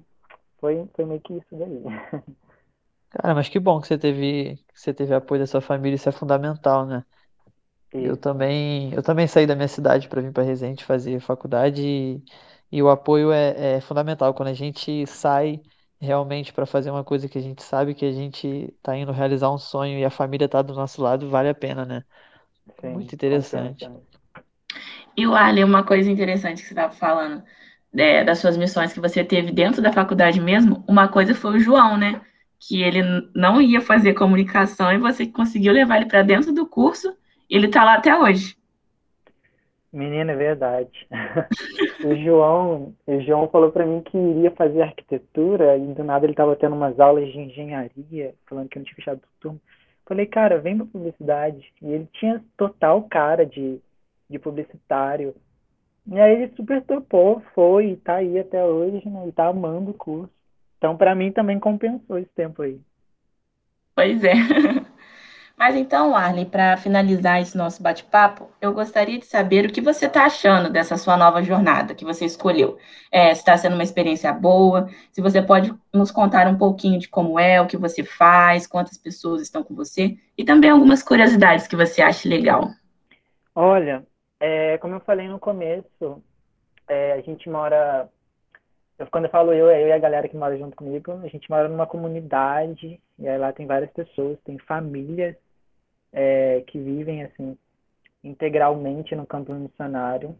foi, 0.59 0.87
foi 0.95 1.05
meio 1.05 1.21
que 1.21 1.33
isso 1.33 1.55
daí. 1.55 1.83
Cara, 3.09 3.33
mas 3.33 3.49
que 3.49 3.59
bom 3.59 3.81
que 3.81 3.87
você 3.87 3.97
teve, 3.97 4.57
que 4.67 4.79
você 4.79 4.93
teve 4.93 5.13
apoio 5.15 5.41
da 5.41 5.47
sua 5.47 5.61
família, 5.61 5.95
isso 5.95 6.07
é 6.07 6.11
fundamental, 6.11 6.85
né? 6.85 7.03
Eu 7.91 8.15
também, 8.15 8.93
eu 8.93 9.01
também 9.01 9.27
saí 9.27 9.47
da 9.47 9.55
minha 9.55 9.67
cidade 9.67 10.07
para 10.07 10.21
vir 10.21 10.31
para 10.31 10.43
Resende 10.43 10.83
fazer 10.85 11.19
faculdade 11.19 11.81
e, 11.83 12.23
e 12.71 12.83
o 12.83 12.89
apoio 12.89 13.31
é, 13.31 13.77
é 13.77 13.81
fundamental. 13.81 14.33
Quando 14.33 14.49
a 14.49 14.53
gente 14.53 15.07
sai 15.07 15.59
realmente 15.99 16.53
para 16.53 16.65
fazer 16.67 16.91
uma 16.91 17.03
coisa 17.03 17.27
que 17.27 17.37
a 17.37 17.41
gente 17.41 17.63
sabe 17.63 17.95
que 17.95 18.05
a 18.05 18.11
gente 18.11 18.47
está 18.47 18.95
indo 18.95 19.11
realizar 19.11 19.51
um 19.51 19.57
sonho 19.57 19.97
e 19.97 20.05
a 20.05 20.11
família 20.11 20.45
está 20.45 20.61
do 20.61 20.73
nosso 20.75 21.01
lado, 21.01 21.29
vale 21.29 21.49
a 21.49 21.55
pena, 21.55 21.83
né? 21.85 22.03
Sim, 22.79 22.89
Muito 22.89 23.13
interessante. 23.13 23.89
E 25.15 25.27
o 25.27 25.35
Arley, 25.35 25.63
uma 25.63 25.83
coisa 25.83 26.09
interessante 26.09 26.61
que 26.61 26.67
você 26.67 26.73
estava 26.73 26.93
falando, 26.93 27.43
é, 27.97 28.23
das 28.23 28.39
suas 28.39 28.57
missões 28.57 28.93
que 28.93 28.99
você 28.99 29.23
teve 29.23 29.51
dentro 29.51 29.81
da 29.81 29.91
faculdade 29.91 30.39
mesmo, 30.39 30.83
uma 30.87 31.07
coisa 31.07 31.33
foi 31.33 31.57
o 31.57 31.59
João, 31.59 31.97
né? 31.97 32.21
Que 32.59 32.81
ele 32.81 33.01
não 33.35 33.61
ia 33.61 33.81
fazer 33.81 34.13
comunicação 34.13 34.91
e 34.91 34.97
você 34.97 35.25
conseguiu 35.25 35.73
levar 35.73 35.97
ele 35.97 36.05
para 36.05 36.21
dentro 36.21 36.53
do 36.53 36.65
curso 36.67 37.15
e 37.49 37.55
ele 37.55 37.67
está 37.67 37.83
lá 37.83 37.95
até 37.95 38.15
hoje. 38.17 38.57
Menina, 39.91 40.33
é 40.33 40.35
verdade. 40.35 41.07
O 42.05 42.15
João, 42.15 42.95
o 43.05 43.21
João 43.21 43.49
falou 43.49 43.71
para 43.71 43.85
mim 43.85 44.01
que 44.01 44.17
iria 44.17 44.51
fazer 44.51 44.81
arquitetura 44.81 45.75
e 45.75 45.85
do 45.93 46.01
nada 46.01 46.25
ele 46.25 46.31
estava 46.31 46.55
tendo 46.55 46.73
umas 46.73 46.97
aulas 46.97 47.29
de 47.29 47.37
engenharia, 47.37 48.33
falando 48.47 48.69
que 48.69 48.79
não 48.79 48.85
tinha 48.85 48.95
fechado 48.95 49.21
turma. 49.41 49.59
Falei, 50.09 50.25
cara, 50.25 50.59
vem 50.59 50.75
pra 50.75 50.87
publicidade. 50.87 51.71
E 51.79 51.85
ele 51.85 52.09
tinha 52.13 52.43
total 52.57 53.03
cara 53.03 53.45
de, 53.45 53.79
de 54.27 54.39
publicitário. 54.39 55.35
E 56.07 56.19
aí 56.19 56.41
ele 56.41 56.55
super 56.55 56.81
topou, 56.81 57.43
foi, 57.53 57.91
e 57.91 57.97
tá 57.97 58.15
aí 58.15 58.39
até 58.39 58.65
hoje, 58.65 59.07
né? 59.07 59.27
E 59.27 59.31
tá 59.31 59.45
amando 59.45 59.91
o 59.91 59.93
curso. 59.93 60.33
Então, 60.79 60.97
para 60.97 61.13
mim, 61.13 61.31
também 61.31 61.59
compensou 61.59 62.17
esse 62.17 62.31
tempo 62.31 62.63
aí. 62.63 62.81
Pois 63.95 64.23
é. 64.23 64.33
Mas 65.59 65.75
então, 65.75 66.15
Arley, 66.15 66.45
para 66.45 66.77
finalizar 66.77 67.41
esse 67.41 67.57
nosso 67.57 67.83
bate-papo, 67.83 68.49
eu 68.61 68.73
gostaria 68.73 69.19
de 69.19 69.25
saber 69.25 69.65
o 69.65 69.73
que 69.73 69.81
você 69.81 70.05
está 70.05 70.23
achando 70.23 70.69
dessa 70.69 70.95
sua 70.95 71.17
nova 71.17 71.43
jornada 71.43 71.93
que 71.93 72.05
você 72.05 72.23
escolheu. 72.23 72.77
É, 73.11 73.33
se 73.33 73.41
está 73.41 73.57
sendo 73.57 73.73
uma 73.73 73.83
experiência 73.83 74.31
boa, 74.31 74.87
se 75.11 75.21
você 75.21 75.41
pode 75.41 75.73
nos 75.93 76.11
contar 76.11 76.47
um 76.47 76.57
pouquinho 76.57 76.97
de 76.97 77.09
como 77.09 77.37
é, 77.37 77.59
o 77.59 77.67
que 77.67 77.75
você 77.75 78.05
faz, 78.05 78.65
quantas 78.65 78.97
pessoas 78.97 79.41
estão 79.41 79.61
com 79.61 79.75
você, 79.75 80.17
e 80.37 80.45
também 80.45 80.69
algumas 80.69 81.03
curiosidades 81.03 81.67
que 81.67 81.75
você 81.75 82.01
acha 82.01 82.29
legal. 82.29 82.69
Olha, 83.53 84.07
é, 84.39 84.77
como 84.77 84.95
eu 84.95 85.01
falei 85.01 85.27
no 85.27 85.39
começo, 85.39 86.23
é, 86.87 87.11
a 87.11 87.21
gente 87.21 87.49
mora. 87.49 88.07
Quando 89.11 89.25
eu 89.25 89.29
falo 89.31 89.51
eu, 89.51 89.69
é 89.69 89.83
eu 89.83 89.87
e 89.89 89.91
a 89.91 89.99
galera 89.99 90.29
que 90.29 90.37
mora 90.37 90.57
junto 90.57 90.77
comigo, 90.77 91.19
a 91.21 91.27
gente 91.27 91.49
mora 91.49 91.67
numa 91.67 91.85
comunidade, 91.85 92.97
e 93.19 93.27
aí 93.27 93.37
lá 93.37 93.51
tem 93.51 93.65
várias 93.65 93.91
pessoas, 93.91 94.39
tem 94.45 94.57
famílias 94.57 95.35
é, 96.11 96.61
que 96.67 96.79
vivem 96.79 97.23
assim 97.23 97.57
integralmente 98.23 99.15
no 99.15 99.25
campo 99.25 99.53
missionário. 99.53 100.35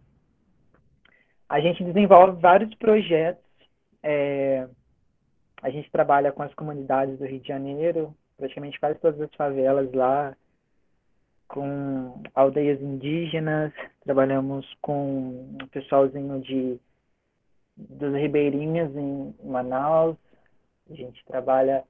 A 1.47 1.59
gente 1.59 1.83
desenvolve 1.83 2.39
vários 2.41 2.73
projetos. 2.75 3.43
É, 4.03 4.67
a 5.61 5.69
gente 5.69 5.89
trabalha 5.91 6.31
com 6.31 6.43
as 6.43 6.53
comunidades 6.53 7.17
do 7.17 7.25
Rio 7.25 7.39
de 7.39 7.47
Janeiro, 7.47 8.15
praticamente 8.37 8.79
quase 8.79 8.99
todas 8.99 9.19
as 9.19 9.33
favelas 9.35 9.91
lá, 9.93 10.35
com 11.47 12.21
aldeias 12.33 12.79
indígenas, 12.81 13.73
trabalhamos 14.03 14.65
com 14.81 15.47
o 15.61 15.67
pessoalzinho 15.67 16.39
de 16.41 16.79
dos 17.75 18.13
ribeirinhos 18.13 18.93
em 18.95 19.33
Manaus, 19.43 20.17
a 20.89 20.93
gente 20.93 21.23
trabalha 21.25 21.83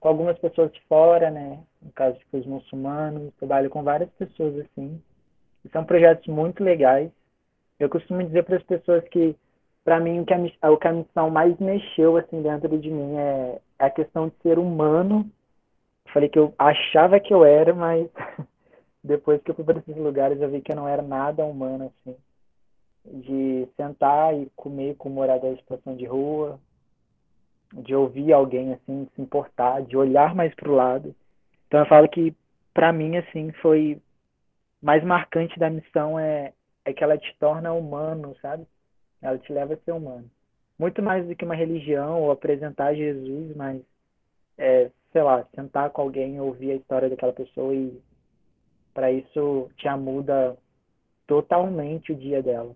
com 0.00 0.08
algumas 0.08 0.38
pessoas 0.38 0.72
de 0.72 0.80
fora, 0.88 1.30
né? 1.30 1.62
No 1.82 1.92
caso, 1.92 2.18
tipo, 2.18 2.38
os 2.38 2.46
muçulmanos, 2.46 3.34
trabalho 3.34 3.68
com 3.68 3.82
várias 3.82 4.10
pessoas 4.12 4.58
assim. 4.58 5.00
E 5.64 5.68
são 5.68 5.84
projetos 5.84 6.26
muito 6.26 6.64
legais. 6.64 7.10
Eu 7.78 7.88
costumo 7.90 8.24
dizer 8.24 8.44
para 8.44 8.56
as 8.56 8.62
pessoas 8.62 9.06
que, 9.08 9.36
para 9.84 10.00
mim, 10.00 10.20
o 10.20 10.26
que, 10.26 10.34
a, 10.34 10.70
o 10.70 10.78
que 10.78 10.88
a 10.88 10.92
missão 10.92 11.30
mais 11.30 11.56
mexeu 11.58 12.16
assim 12.16 12.40
dentro 12.42 12.78
de 12.78 12.90
mim 12.90 13.16
é, 13.16 13.60
é 13.78 13.84
a 13.84 13.90
questão 13.90 14.28
de 14.28 14.34
ser 14.42 14.58
humano. 14.58 15.30
Eu 16.06 16.12
falei 16.12 16.28
que 16.30 16.38
eu 16.38 16.54
achava 16.58 17.20
que 17.20 17.32
eu 17.32 17.44
era, 17.44 17.74
mas 17.74 18.08
depois 19.04 19.42
que 19.42 19.50
eu 19.50 19.54
fui 19.54 19.64
para 19.64 19.78
esses 19.78 19.96
lugares 19.96 20.40
eu 20.40 20.50
vi 20.50 20.62
que 20.62 20.72
eu 20.72 20.76
não 20.76 20.88
era 20.88 21.02
nada 21.02 21.44
humano 21.44 21.92
assim. 21.92 22.16
De 23.04 23.68
sentar 23.76 24.34
e 24.34 24.50
comer 24.56 24.94
com 24.96 25.10
moradores 25.10 25.56
de 25.56 25.62
situação 25.62 25.94
de 25.94 26.06
rua, 26.06 26.58
de 27.72 27.94
ouvir 27.94 28.32
alguém 28.32 28.72
assim, 28.72 29.08
se 29.14 29.22
importar, 29.22 29.82
de 29.82 29.96
olhar 29.96 30.34
mais 30.34 30.54
para 30.54 30.70
o 30.70 30.74
lado. 30.74 31.14
Então 31.66 31.80
eu 31.80 31.86
falo 31.86 32.08
que 32.08 32.34
para 32.74 32.92
mim 32.92 33.16
assim 33.16 33.52
foi 33.62 34.00
mais 34.82 35.04
marcante 35.04 35.58
da 35.58 35.70
missão 35.70 36.18
é 36.18 36.52
é 36.84 36.92
que 36.92 37.04
ela 37.04 37.18
te 37.18 37.36
torna 37.38 37.72
humano, 37.72 38.34
sabe? 38.40 38.66
Ela 39.20 39.38
te 39.38 39.52
leva 39.52 39.74
a 39.74 39.76
ser 39.78 39.92
humano. 39.92 40.28
Muito 40.78 41.02
mais 41.02 41.26
do 41.26 41.36
que 41.36 41.44
uma 41.44 41.54
religião 41.54 42.22
ou 42.22 42.30
apresentar 42.30 42.94
Jesus, 42.94 43.54
mas 43.54 43.82
é, 44.56 44.90
sei 45.12 45.22
lá, 45.22 45.46
sentar 45.54 45.90
com 45.90 46.02
alguém, 46.02 46.40
ouvir 46.40 46.72
a 46.72 46.76
história 46.76 47.08
daquela 47.08 47.32
pessoa 47.32 47.74
e 47.74 48.00
para 48.94 49.12
isso 49.12 49.70
já 49.76 49.96
muda 49.96 50.56
totalmente 51.26 52.12
o 52.12 52.16
dia 52.16 52.42
dela. 52.42 52.74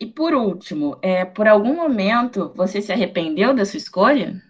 E 0.00 0.06
por 0.06 0.32
último, 0.32 0.96
é, 1.02 1.24
por 1.24 1.48
algum 1.48 1.74
momento 1.74 2.52
você 2.54 2.80
se 2.80 2.92
arrependeu 2.92 3.54
da 3.54 3.64
sua 3.64 3.78
escolha? 3.78 4.40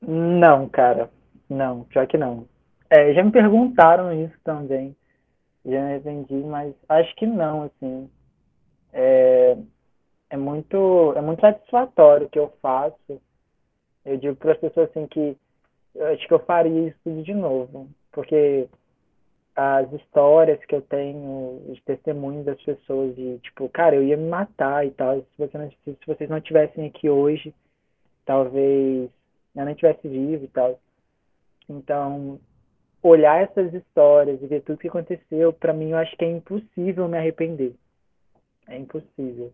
Não, 0.00 0.68
cara. 0.68 1.10
Não, 1.48 1.84
pior 1.84 2.06
que 2.06 2.18
não. 2.18 2.46
É, 2.90 3.14
já 3.14 3.22
me 3.24 3.30
perguntaram 3.30 4.12
isso 4.12 4.34
também. 4.44 4.94
Já 5.64 5.80
me 5.80 5.92
arrependi, 5.92 6.34
mas 6.34 6.74
acho 6.88 7.14
que 7.16 7.26
não, 7.26 7.62
assim. 7.62 8.10
É, 8.92 9.56
é 10.30 10.36
muito, 10.36 11.12
é 11.16 11.20
muito 11.20 11.40
satisfatório 11.40 12.26
o 12.26 12.30
que 12.30 12.38
eu 12.38 12.52
faço. 12.60 13.20
Eu 14.04 14.16
digo 14.18 14.36
para 14.36 14.52
as 14.52 14.58
pessoas 14.58 14.90
assim 14.90 15.06
que 15.06 15.36
eu 15.94 16.06
acho 16.08 16.26
que 16.28 16.34
eu 16.34 16.38
faria 16.40 16.88
isso 16.88 16.98
tudo 17.02 17.22
de 17.22 17.34
novo, 17.34 17.88
porque 18.12 18.68
as 19.56 19.90
histórias 19.94 20.62
que 20.66 20.74
eu 20.74 20.82
tenho, 20.82 21.62
os 21.68 21.82
testemunhos 21.82 22.44
das 22.44 22.62
pessoas 22.62 23.16
de, 23.16 23.38
tipo, 23.38 23.68
cara, 23.70 23.96
eu 23.96 24.04
ia 24.04 24.16
me 24.16 24.28
matar 24.28 24.86
e 24.86 24.90
tal, 24.90 25.20
se, 25.20 25.26
você 25.38 25.56
não, 25.56 25.70
se 25.70 25.96
vocês 26.06 26.28
não 26.28 26.36
estivessem 26.36 26.86
aqui 26.86 27.08
hoje, 27.08 27.54
talvez 28.26 29.10
eu 29.54 29.64
não 29.64 29.70
estivesse 29.70 30.06
vivo 30.06 30.44
e 30.44 30.48
tal. 30.48 30.78
Então, 31.68 32.38
olhar 33.02 33.42
essas 33.42 33.72
histórias 33.72 34.42
e 34.42 34.46
ver 34.46 34.62
tudo 34.62 34.78
que 34.78 34.88
aconteceu, 34.88 35.52
para 35.52 35.72
mim 35.72 35.90
eu 35.90 35.98
acho 35.98 36.14
que 36.16 36.24
é 36.24 36.30
impossível 36.30 37.08
me 37.08 37.16
arrepender. 37.16 37.74
É 38.68 38.76
impossível. 38.76 39.52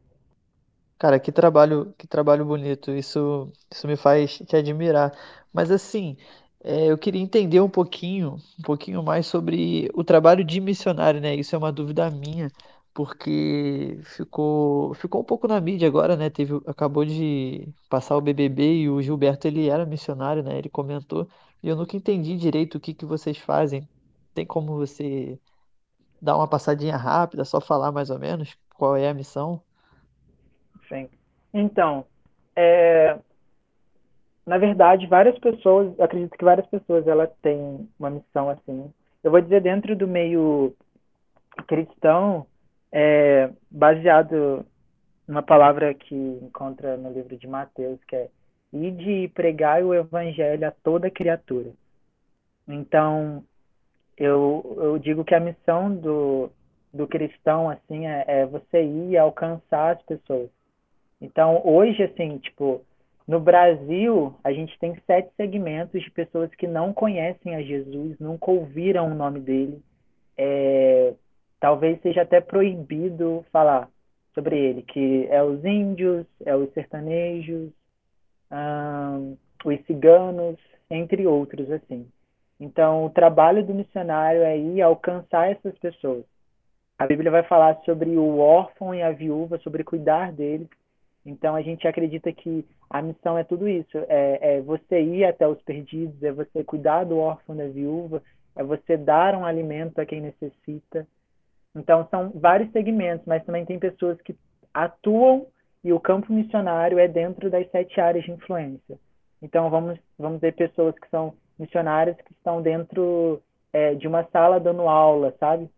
Cara, 0.99 1.19
que 1.19 1.31
trabalho, 1.33 1.93
que 1.99 2.07
trabalho 2.07 2.45
bonito. 2.45 2.93
Isso, 2.93 3.51
isso 3.71 3.87
me 3.87 3.97
faz 3.97 4.39
te 4.39 4.57
admirar. 4.57 5.13
Mas 5.53 5.71
assim, 5.71 6.17
é, 6.65 6.87
eu 6.91 6.99
queria 6.99 7.21
entender 7.21 7.61
um 7.61 7.69
pouquinho, 7.69 8.37
um 8.59 8.63
pouquinho 8.63 9.03
mais 9.03 9.27
sobre 9.27 9.91
o 9.95 10.05
trabalho 10.05 10.45
de 10.45 10.61
missionário, 10.61 11.21
né? 11.21 11.35
Isso 11.35 11.55
é 11.55 11.59
uma 11.59 11.73
dúvida 11.73 12.11
minha, 12.11 12.51
porque 12.95 13.99
ficou, 14.05 14.95
ficou 14.95 15.23
um 15.23 15.25
pouco 15.25 15.49
na 15.49 15.61
mídia 15.61 15.89
agora, 15.89 16.17
né? 16.17 16.31
Teve, 16.31 16.61
acabou 16.67 17.05
de 17.05 17.69
passar 17.89 18.17
o 18.17 18.21
BBB 18.21 18.83
e 18.83 18.89
o 18.91 19.03
Gilberto 19.03 19.47
ele 19.49 19.69
era 19.69 19.85
missionário, 19.85 20.43
né? 20.43 20.59
Ele 20.59 20.69
comentou 20.69 21.29
e 21.63 21.69
eu 21.69 21.77
nunca 21.77 21.97
entendi 21.97 22.37
direito 22.37 22.77
o 22.77 22.81
que 22.81 22.95
que 22.95 23.05
vocês 23.05 23.39
fazem. 23.39 23.89
Tem 24.35 24.47
como 24.47 24.77
você 24.77 25.39
dar 26.21 26.37
uma 26.37 26.47
passadinha 26.49 26.97
rápida, 26.97 27.45
só 27.45 27.61
falar 27.61 27.91
mais 27.91 28.11
ou 28.11 28.19
menos 28.19 28.57
qual 28.77 28.97
é 28.97 29.09
a 29.09 29.15
missão? 29.15 29.61
Sim. 30.89 31.09
Então, 31.53 32.07
é, 32.55 33.19
na 34.47 34.59
verdade, 34.59 35.07
várias 35.07 35.39
pessoas, 35.39 35.99
acredito 36.01 36.37
que 36.37 36.45
várias 36.45 36.67
pessoas 36.67 37.07
ela 37.07 37.27
têm 37.43 37.89
uma 37.99 38.11
missão 38.11 38.51
assim. 38.51 38.93
Eu 39.23 39.31
vou 39.31 39.41
dizer 39.41 39.63
dentro 39.63 39.95
do 39.95 40.09
meio 40.09 40.75
cristão, 41.67 42.47
é, 42.91 43.51
baseado 43.71 44.67
numa 45.27 45.43
palavra 45.43 45.95
que 45.95 46.15
encontra 46.15 46.97
no 46.97 47.13
livro 47.13 47.37
de 47.37 47.47
Mateus, 47.47 48.03
que 48.05 48.17
é 48.17 48.29
ide 48.73 49.25
e 49.25 49.29
pregai 49.29 49.83
o 49.83 49.95
evangelho 49.95 50.67
a 50.67 50.71
toda 50.71 51.11
criatura. 51.11 51.71
Então, 52.67 53.45
eu, 54.17 54.77
eu 54.79 54.99
digo 54.99 55.25
que 55.25 55.35
a 55.35 55.41
missão 55.41 55.95
do, 55.95 56.51
do 56.93 57.07
cristão, 57.07 57.69
assim, 57.69 58.07
é, 58.07 58.25
é 58.27 58.47
você 58.47 58.83
ir 58.83 59.17
alcançar 59.17 59.97
as 59.97 60.03
pessoas. 60.03 60.49
Então, 61.21 61.61
hoje, 61.65 62.03
assim, 62.03 62.39
tipo, 62.39 62.83
no 63.27 63.41
Brasil, 63.41 64.35
a 64.43 64.53
gente 64.53 64.77
tem 64.79 64.97
sete 65.07 65.31
segmentos 65.37 66.03
de 66.03 66.11
pessoas 66.11 66.53
que 66.55 66.67
não 66.67 66.93
conhecem 66.93 67.55
a 67.55 67.63
Jesus, 67.63 68.19
nunca 68.19 68.51
ouviram 68.51 69.11
o 69.11 69.15
nome 69.15 69.41
dele. 69.41 69.83
É, 70.37 71.15
talvez 71.61 72.01
seja 72.03 72.23
até 72.23 72.41
proibido 72.41 73.45
falar 73.53 73.89
sobre 74.35 74.59
ele, 74.59 74.83
que 74.83 75.27
é 75.31 75.43
os 75.43 75.65
índios, 75.65 76.27
é 76.45 76.57
os 76.57 76.73
sertanejos, 76.73 77.71
hum, 78.51 79.37
os 79.65 79.81
ciganos, 79.87 80.59
entre 80.91 81.27
outros 81.27 81.71
assim. 81.71 82.07
Então, 82.59 83.07
o 83.07 83.11
trabalho 83.11 83.65
do 83.65 83.75
missionário 83.75 84.43
é 84.43 84.57
ir 84.57 84.83
alcançar 84.83 85.51
essas 85.51 85.77
pessoas. 85.79 86.25
A 86.99 87.07
Bíblia 87.07 87.31
vai 87.31 87.43
falar 87.43 87.81
sobre 87.85 88.11
o 88.11 88.39
órfão 88.39 88.95
e 88.95 89.03
a 89.03 89.11
viúva, 89.11 89.59
sobre 89.59 89.83
cuidar 89.83 90.33
deles. 90.33 90.69
Então, 91.25 91.55
a 91.55 91.63
gente 91.63 91.87
acredita 91.87 92.33
que 92.33 92.67
a 92.91 93.01
missão 93.01 93.39
é 93.39 93.45
tudo 93.45 93.69
isso. 93.69 93.97
É, 94.09 94.57
é, 94.57 94.61
você 94.61 95.01
ir 95.01 95.25
até 95.25 95.47
os 95.47 95.61
perdidos, 95.63 96.21
é 96.23 96.33
você 96.33 96.65
cuidar 96.65 97.05
do 97.05 97.19
órfão 97.19 97.57
da 97.57 97.67
viúva, 97.69 98.23
é 98.57 98.63
você 98.63 98.97
dar 98.97 99.35
um 99.35 99.45
alimento 99.45 100.01
a 100.01 100.07
quem 100.07 100.21
necessita. 100.21 101.07
Então, 101.75 102.07
são 102.11 102.31
vários 102.35 102.71
segmentos, 102.73 103.25
mas 103.27 103.45
também 103.45 103.65
tem 103.65 103.79
pessoas 103.79 104.21
que 104.21 104.35
atuam 104.75 105.47
e 105.85 105.93
o 105.93 106.01
campo 106.01 106.33
missionário 106.33 106.99
é 106.99 107.09
dentro 107.09 107.51
das 107.51 107.71
sete 107.71 108.01
áreas 108.01 108.25
de 108.25 108.33
influência. 108.33 108.99
Então, 109.41 109.71
vamos, 109.71 109.99
vamos 110.19 110.41
ter 110.41 110.55
pessoas 110.55 110.97
que 110.99 111.09
são 111.09 111.35
missionárias 111.59 112.17
que 112.17 112.33
estão 112.33 112.61
dentro 112.61 113.41
é, 113.73 113.95
de 113.95 114.07
uma 114.07 114.25
sala 114.25 114.61
dando 114.61 114.83
aula, 114.83 115.35
sabe? 115.39 115.69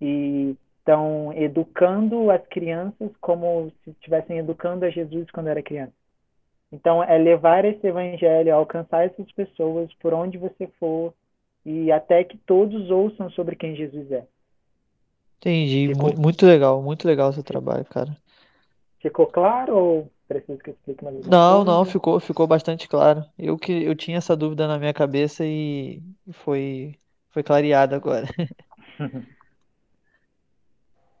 E 0.00 0.56
estão 0.90 1.32
educando 1.34 2.30
as 2.30 2.44
crianças 2.48 3.10
como 3.20 3.70
se 3.84 3.90
estivessem 3.90 4.38
educando 4.38 4.84
a 4.84 4.90
Jesus 4.90 5.30
quando 5.30 5.48
era 5.48 5.62
criança. 5.62 5.92
Então, 6.72 7.02
é 7.02 7.18
levar 7.18 7.64
esse 7.64 7.86
evangelho, 7.86 8.54
alcançar 8.54 9.06
essas 9.06 9.30
pessoas 9.32 9.92
por 9.94 10.14
onde 10.14 10.38
você 10.38 10.68
for, 10.78 11.14
e 11.64 11.92
até 11.92 12.24
que 12.24 12.38
todos 12.38 12.90
ouçam 12.90 13.30
sobre 13.30 13.56
quem 13.56 13.76
Jesus 13.76 14.10
é. 14.12 14.26
Entendi. 15.38 15.88
Ficou- 15.88 16.12
Mu- 16.14 16.20
Muito 16.22 16.46
legal, 16.46 16.82
muito 16.82 17.06
legal 17.06 17.30
o 17.30 17.32
seu 17.32 17.42
trabalho, 17.42 17.84
cara. 17.86 18.16
Ficou 19.00 19.26
claro 19.26 19.76
ou 19.76 20.10
preciso 20.28 20.58
que 20.58 20.70
eu 20.70 20.74
explique 20.74 21.04
mais 21.04 21.16
Não, 21.26 21.64
não, 21.64 21.84
ficou, 21.84 22.20
ficou 22.20 22.46
bastante 22.46 22.88
claro. 22.88 23.24
Eu 23.38 23.58
que 23.58 23.72
eu 23.72 23.94
tinha 23.94 24.18
essa 24.18 24.36
dúvida 24.36 24.66
na 24.68 24.78
minha 24.78 24.92
cabeça 24.92 25.44
e 25.44 26.02
foi, 26.32 26.94
foi 27.30 27.42
clareada 27.42 27.96
agora. 27.96 28.26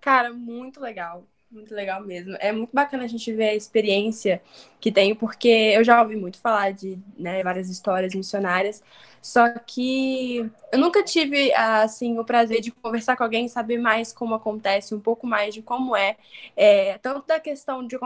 Cara, 0.00 0.32
muito 0.32 0.80
legal. 0.80 1.26
Muito 1.50 1.74
legal 1.74 2.00
mesmo. 2.02 2.36
É 2.38 2.52
muito 2.52 2.70
bacana 2.72 3.02
a 3.04 3.06
gente 3.08 3.32
ver 3.32 3.48
a 3.48 3.54
experiência 3.54 4.40
que 4.80 4.92
tem, 4.92 5.14
porque 5.16 5.48
eu 5.48 5.82
já 5.82 6.00
ouvi 6.00 6.14
muito 6.16 6.38
falar 6.38 6.72
de 6.72 6.96
né, 7.18 7.42
várias 7.42 7.68
histórias 7.68 8.14
missionárias, 8.14 8.84
só 9.20 9.48
que 9.66 10.48
eu 10.72 10.78
nunca 10.78 11.02
tive 11.02 11.52
assim 11.54 12.18
o 12.20 12.24
prazer 12.24 12.60
de 12.60 12.70
conversar 12.70 13.16
com 13.16 13.24
alguém, 13.24 13.48
saber 13.48 13.78
mais 13.78 14.12
como 14.12 14.34
acontece, 14.36 14.94
um 14.94 15.00
pouco 15.00 15.26
mais 15.26 15.52
de 15.52 15.60
como 15.60 15.96
é, 15.96 16.16
é 16.56 16.96
tanto 16.98 17.26
da 17.26 17.40
questão 17.40 17.84
de, 17.84 17.98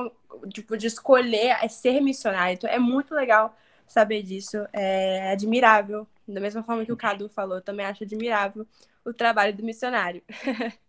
tipo, 0.51 0.77
de 0.77 0.87
escolher 0.87 1.57
ser 1.69 2.01
missionário. 2.01 2.55
Então, 2.55 2.71
é 2.71 2.79
muito 2.79 3.15
legal 3.15 3.55
saber 3.87 4.23
disso. 4.23 4.57
É 4.73 5.33
admirável. 5.33 6.07
Da 6.27 6.41
mesma 6.41 6.63
forma 6.63 6.85
que 6.87 6.93
o 6.93 6.97
Cadu 6.97 7.29
falou, 7.29 7.57
eu 7.59 7.63
também 7.63 7.85
acho 7.85 8.05
admirável 8.05 8.67
o 9.05 9.13
trabalho 9.13 9.55
do 9.55 9.63
missionário. 9.63 10.23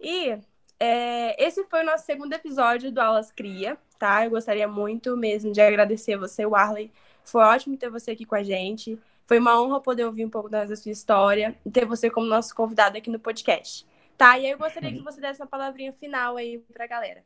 E 0.00 0.38
é, 0.78 1.42
esse 1.42 1.64
foi 1.64 1.82
o 1.82 1.86
nosso 1.86 2.04
segundo 2.04 2.32
episódio 2.32 2.92
do 2.92 3.00
Aulas 3.00 3.30
Cria, 3.32 3.78
tá? 3.98 4.24
Eu 4.24 4.30
gostaria 4.30 4.68
muito 4.68 5.16
mesmo 5.16 5.52
de 5.52 5.60
agradecer 5.60 6.16
você, 6.16 6.44
Warley. 6.44 6.92
Foi 7.24 7.42
ótimo 7.42 7.76
ter 7.76 7.90
você 7.90 8.12
aqui 8.12 8.24
com 8.24 8.34
a 8.34 8.42
gente. 8.42 8.98
Foi 9.26 9.38
uma 9.38 9.60
honra 9.60 9.80
poder 9.80 10.04
ouvir 10.04 10.24
um 10.24 10.30
pouco 10.30 10.48
da 10.48 10.64
sua 10.76 10.92
história 10.92 11.54
e 11.64 11.70
ter 11.70 11.84
você 11.84 12.08
como 12.08 12.26
nosso 12.26 12.54
convidado 12.54 12.96
aqui 12.96 13.10
no 13.10 13.18
podcast. 13.18 13.86
Tá? 14.16 14.38
E 14.38 14.46
aí 14.46 14.52
eu 14.52 14.58
gostaria 14.58 14.92
que 14.92 15.02
você 15.02 15.20
desse 15.20 15.42
uma 15.42 15.48
palavrinha 15.48 15.92
final 15.92 16.36
aí 16.36 16.58
pra 16.72 16.86
galera. 16.86 17.22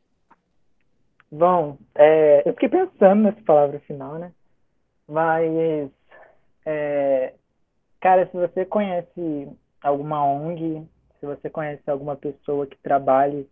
Bom, 1.31 1.77
é, 1.95 2.41
eu 2.45 2.53
fiquei 2.53 2.69
pensando 2.69 3.23
nessa 3.23 3.41
palavra 3.41 3.79
final, 3.81 4.15
né? 4.15 4.33
Mas, 5.07 5.89
é, 6.65 7.33
cara, 8.01 8.25
se 8.27 8.33
você 8.33 8.65
conhece 8.65 9.47
alguma 9.81 10.25
ONG, 10.25 10.85
se 11.21 11.25
você 11.27 11.49
conhece 11.51 11.89
alguma 11.89 12.15
pessoa 12.15 12.65
que 12.65 12.77
trabalhe 12.79 13.47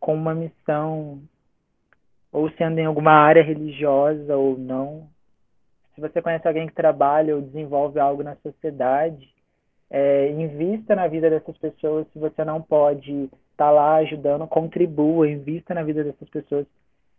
com 0.00 0.12
uma 0.12 0.34
missão, 0.34 1.22
ou 2.32 2.50
se 2.50 2.64
anda 2.64 2.80
em 2.80 2.86
alguma 2.86 3.12
área 3.12 3.42
religiosa 3.42 4.36
ou 4.36 4.58
não, 4.58 5.08
se 5.94 6.00
você 6.00 6.20
conhece 6.20 6.46
alguém 6.46 6.66
que 6.66 6.74
trabalha 6.74 7.36
ou 7.36 7.40
desenvolve 7.40 8.00
algo 8.00 8.24
na 8.24 8.34
sociedade, 8.36 9.32
é, 9.88 10.28
invista 10.32 10.96
na 10.96 11.06
vida 11.06 11.30
dessas 11.30 11.56
pessoas. 11.56 12.04
Se 12.12 12.18
você 12.18 12.44
não 12.44 12.60
pode 12.60 13.30
estar 13.52 13.70
lá 13.70 13.94
ajudando, 13.98 14.48
contribua, 14.48 15.30
invista 15.30 15.72
na 15.72 15.84
vida 15.84 16.02
dessas 16.02 16.28
pessoas. 16.28 16.66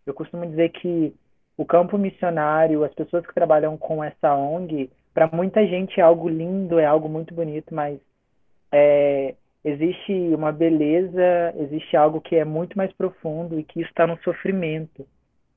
Eu 0.04 0.12
costumo 0.12 0.46
dizer 0.46 0.68
que 0.72 1.14
o 1.56 1.64
campo 1.64 1.96
missionário, 1.96 2.84
as 2.84 2.92
pessoas 2.92 3.26
que 3.26 3.32
trabalham 3.32 3.78
com 3.78 4.04
essa 4.04 4.34
ONG, 4.36 4.90
para 5.14 5.26
muita 5.28 5.66
gente 5.66 5.98
é 5.98 6.02
algo 6.02 6.28
lindo, 6.28 6.78
é 6.78 6.84
algo 6.84 7.08
muito 7.08 7.32
bonito, 7.32 7.74
mas 7.74 7.98
é, 8.70 9.34
existe 9.66 10.12
uma 10.32 10.52
beleza, 10.52 11.52
existe 11.56 11.96
algo 11.96 12.20
que 12.20 12.36
é 12.36 12.44
muito 12.44 12.78
mais 12.78 12.92
profundo 12.92 13.58
e 13.58 13.64
que 13.64 13.80
está 13.80 14.06
no 14.06 14.16
sofrimento. 14.22 15.04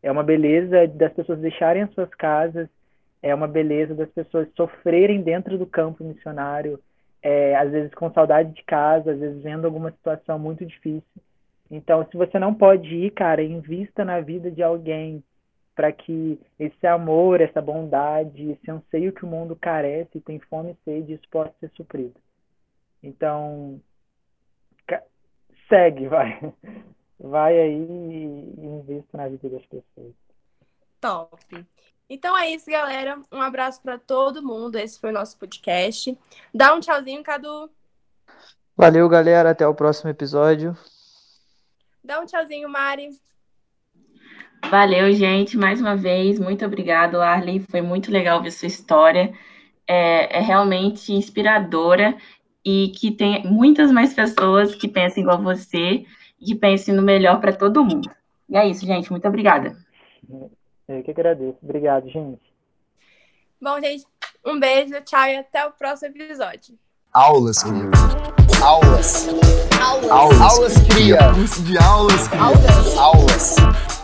É 0.02 0.12
uma 0.12 0.24
beleza 0.24 0.88
das 0.88 1.14
pessoas 1.14 1.40
deixarem 1.40 1.84
as 1.84 1.94
suas 1.94 2.10
casas, 2.16 2.68
é 3.22 3.36
uma 3.36 3.48
beleza 3.48 3.94
das 3.94 4.10
pessoas 4.10 4.48
sofrerem 4.56 5.22
dentro 5.22 5.60
do 5.60 5.68
campo 5.68 6.04
missionário, 6.04 6.80
é, 7.22 7.56
às 7.56 7.70
vezes 7.70 7.94
com 7.94 8.12
saudade 8.12 8.52
de 8.52 8.64
casa, 8.64 9.12
às 9.12 9.20
vezes 9.20 9.44
vendo 9.44 9.66
alguma 9.66 9.92
situação 9.92 10.40
muito 10.40 10.66
difícil. 10.66 11.22
Então, 11.70 12.04
se 12.10 12.18
você 12.18 12.40
não 12.40 12.52
pode 12.52 12.88
ir, 12.88 13.12
cara, 13.12 13.44
invista 13.44 14.04
na 14.04 14.20
vida 14.22 14.50
de 14.50 14.64
alguém 14.64 15.24
para 15.76 15.92
que 15.92 16.40
esse 16.60 16.88
amor, 16.88 17.42
essa 17.42 17.62
bondade, 17.62 18.52
esse 18.52 18.72
anseio 18.72 19.14
que 19.14 19.24
o 19.24 19.28
mundo 19.28 19.56
carece, 19.56 20.20
tem 20.22 20.40
fome 20.40 20.72
e 20.72 20.84
sede, 20.84 21.14
isso 21.14 21.30
possa 21.30 21.54
ser 21.60 21.70
suprido. 21.76 22.16
Então, 23.04 23.80
segue, 25.70 26.08
vai. 26.08 26.54
Vai 27.20 27.60
aí 27.60 27.74
e 27.74 28.66
invista 28.66 29.18
na 29.18 29.28
vida 29.28 29.50
das 29.50 29.66
pessoas. 29.66 30.14
Top. 31.00 31.66
Então 32.10 32.38
é 32.38 32.50
isso, 32.50 32.70
galera. 32.70 33.22
Um 33.32 33.42
abraço 33.42 33.82
para 33.82 33.98
todo 33.98 34.44
mundo. 34.44 34.78
Esse 34.78 35.00
foi 35.00 35.12
o 35.12 35.14
nosso 35.14 35.38
podcast. 35.38 36.18
Dá 36.54 36.74
um 36.74 36.80
tchauzinho, 36.80 37.24
Cadu. 37.24 37.70
Valeu, 38.76 39.08
galera. 39.08 39.52
Até 39.52 39.68
o 39.68 39.76
próximo 39.76 40.10
episódio. 40.10 40.76
Dá 42.04 42.20
um 42.20 42.26
tchauzinho, 42.26 42.68
Mari. 42.68 43.10
Valeu, 44.70 45.12
gente. 45.14 45.58
Mais 45.58 45.80
uma 45.80 45.96
vez, 45.96 46.40
muito 46.40 46.66
obrigado, 46.66 47.22
Arley. 47.22 47.60
Foi 47.70 47.82
muito 47.82 48.12
legal 48.12 48.42
ver 48.42 48.52
sua 48.52 48.68
história. 48.68 49.34
É, 49.88 50.38
é 50.38 50.42
realmente 50.42 51.12
inspiradora 51.14 52.16
e 52.64 52.90
que 52.90 53.12
tem 53.12 53.46
muitas 53.46 53.92
mais 53.92 54.14
pessoas 54.14 54.76
que 54.76 54.88
pensem 54.88 55.24
igual 55.24 55.42
você 55.42 56.06
e 56.40 56.46
que 56.46 56.56
pensem 56.56 56.94
no 56.94 57.02
melhor 57.02 57.40
para 57.40 57.54
todo 57.54 57.84
mundo. 57.84 58.10
E 58.50 58.58
é 58.58 58.68
isso, 58.68 58.86
gente. 58.86 59.12
Muito 59.12 59.28
obrigada. 59.28 59.78
Eu 60.88 61.04
que 61.04 61.12
agradeço. 61.12 61.58
Obrigado, 61.62 62.10
gente. 62.10 62.42
Bom, 63.62 63.80
gente, 63.80 64.06
um 64.46 64.60
beijo, 64.60 64.94
tchau 65.02 65.28
e 65.28 65.38
até 65.38 65.66
o 65.66 65.72
próximo 65.72 66.16
episódio. 66.16 66.78
Aulas, 67.14 67.62
cria. 67.64 67.90
Aulas. 68.64 69.28
Aulas. 69.82 70.42
Aulas, 70.42 70.74
cria. 70.88 71.18
Curso 71.34 71.64
de 71.64 71.78
aulas, 71.78 72.28
cria. 72.28 72.42
Aulas. 72.42 72.98
Aulas. 72.98 73.99